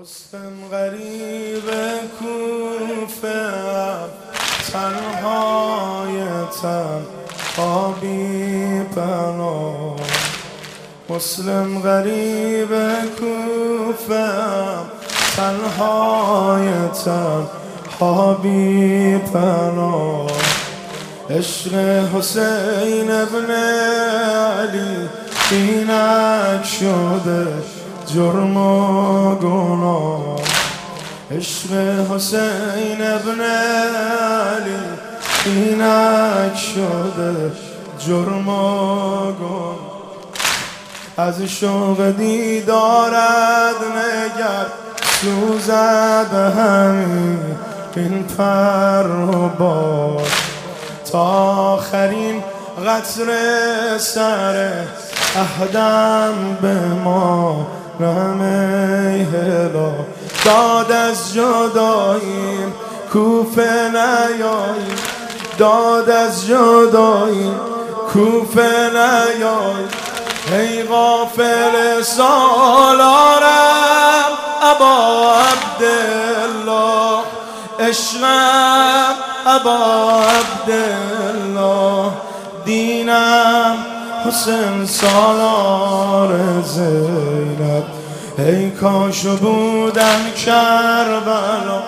حسن 0.00 0.68
غریب 0.70 1.70
کوفه 2.18 3.40
تنهای 4.72 6.22
تنها 6.62 7.94
بی 8.00 8.82
پناه. 8.96 9.96
مسلم 11.08 11.78
غریب 11.78 12.68
کوفه 13.18 14.28
تنهای 15.36 16.68
تنها 17.04 18.34
بی 18.34 19.18
پناه. 19.18 20.30
عشق 21.30 21.74
حسین 22.14 23.10
ابن 23.10 23.50
علی 24.60 25.08
اینک 25.50 26.64
شده. 26.64 27.46
جرم 28.14 28.56
و 28.56 29.34
گناه. 29.34 30.40
عشق 31.30 31.72
حسین 32.10 33.00
ابن 33.00 33.40
علی 33.40 34.76
اینک 35.46 36.56
شده 36.56 37.52
جرم 37.98 38.48
و 38.48 39.32
گناه. 39.32 39.96
از 41.18 41.42
شوق 41.42 42.10
دیدارد 42.10 43.74
نگر 43.96 44.66
سوزد 45.20 46.52
همین 46.58 47.38
این 47.96 48.24
پر 48.24 49.06
و 49.06 49.48
بار 49.48 50.28
تا 51.12 51.22
آخرین 51.74 52.42
قطر 52.86 53.28
سر 53.98 54.72
اهدم 55.36 56.58
به 56.62 56.74
ما 57.04 57.66
رمه 58.00 59.26
هلا. 59.32 59.92
داد 60.44 60.92
از 60.92 61.34
جداییم 61.34 62.74
کوفه 63.12 63.90
نیاییم. 63.90 64.96
داد 65.58 66.10
از 66.10 66.46
جداییم 66.46 67.60
کوفه 68.12 68.90
نیاییم. 68.92 69.88
ای 70.52 70.82
غافل 70.82 72.02
سالارم 72.02 73.46
ابا 74.62 75.34
عبدالله. 75.34 77.22
عشقم 77.80 79.14
ابا 79.46 80.22
عبدالله. 80.22 82.10
دینم 82.64 83.95
حسین 84.26 84.86
سالار 84.86 86.28
زینب. 86.62 87.84
ای 88.38 88.70
کاش 88.70 89.26
بودم 89.26 90.20
کربلا 90.46 91.82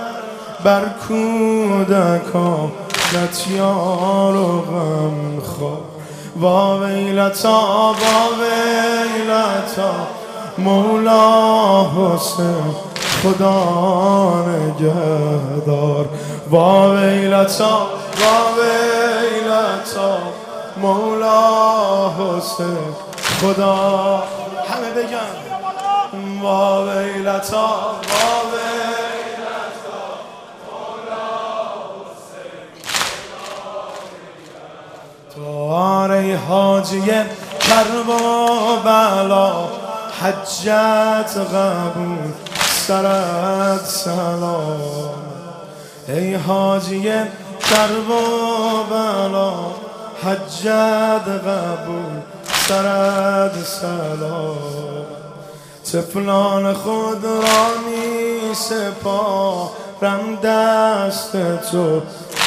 بر 0.64 0.82
کودکا 1.08 2.70
نتیار 3.14 4.36
و 4.36 4.60
غم 4.60 5.40
خواه 5.40 5.78
وا 6.36 6.78
ویلتا 6.78 7.94
وا 8.00 8.28
ویلتا 8.40 9.90
مولا 10.58 11.82
حسین 11.82 12.74
خدا 13.22 14.44
نگهدار. 14.48 16.08
وا 16.50 16.90
ویلتا 16.90 17.86
وا 18.20 18.36
ویلتا. 18.58 20.47
مولا 20.80 22.08
حسین 22.08 22.94
خدا. 23.40 24.22
همه 24.68 24.90
بگن. 24.90 25.48
وا 26.42 26.84
ویلتا 26.84 27.68
وا 28.08 28.42
ویلتا 28.52 29.18
تو 35.34 35.72
آره 35.72 36.36
حاجی 36.48 37.02
کرب 37.60 38.08
و 38.08 38.76
بلا 38.84 39.68
حجت 40.22 41.36
قبول 41.36 42.32
سرت 42.86 43.84
سلام. 43.84 45.14
ای 46.08 46.34
حاجی 46.34 47.02
کرب 47.60 48.10
و 48.10 48.84
بلا 48.90 49.87
حجت 50.22 51.28
قبول 51.28 52.20
سرد 52.68 53.64
سلام. 53.64 54.88
تفلان 55.92 56.74
خود 56.74 57.24
را 57.24 57.68
می 57.86 58.54
سپارم 58.54 60.38
دست 60.44 61.32
تو 61.70 62.02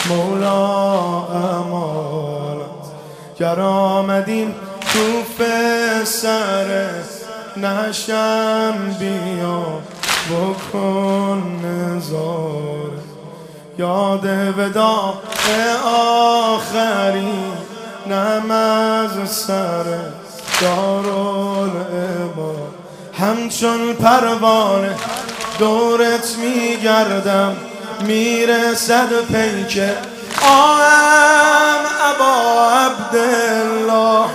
مولا 0.10 1.28
امانت 1.28 2.62
گر 3.40 3.60
آمدیم 3.60 4.56
تو 4.94 5.24
سر 6.06 6.90
نشم 7.58 8.96
بیا 9.00 9.64
بکن 10.30 11.44
نزار 11.64 12.92
یاد 13.78 14.26
وداع 14.58 15.14
آخری 15.86 17.34
نماز 18.08 19.32
سر 19.32 19.84
دارالعبا 20.62 22.56
همچون 23.20 23.94
پروانه 23.94 24.96
دورت 25.60 26.38
میگردم 26.38 27.56
می‌رسد 28.02 29.10
پیکه 29.34 29.94
آهم 30.44 31.86
ابا 32.10 32.34
عبدالله. 32.72 34.26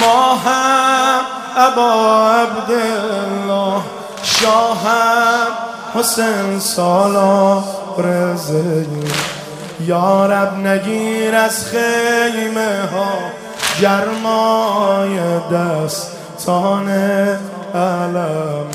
ما 0.00 0.34
هم 0.34 1.20
ابا 1.56 2.30
عبدالله. 2.30 3.82
شاهم 4.22 5.73
حسین 5.94 6.58
سالا 6.58 7.62
رزقی 7.98 9.12
یا 9.80 10.26
رب 10.26 10.56
نگیر 10.66 11.34
از 11.34 11.66
خیمه 11.66 12.88
ها 12.92 13.10
گرمای 13.80 15.18
دستان 15.52 16.88
علم 17.74 18.66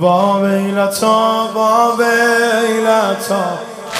وا 0.00 0.40
ویلتا 0.42 1.48
وا 1.54 1.96
ویلتا 1.98 3.44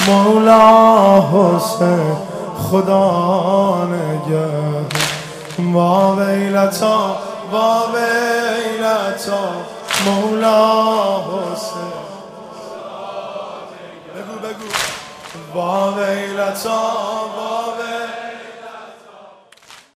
مولا 0.07 1.21
حسین 1.33 2.17
خدا 2.71 3.85
نگه 3.85 4.49
وا 5.73 6.17
ویلتا 6.17 7.17
وا 7.53 7.85
ویلتا 7.95 9.41
مولا 10.07 11.17
حسین. 11.17 12.10
بگو 15.55 15.59
بگو 15.59 15.59
وا 15.59 15.95
ویلتا 15.97 17.90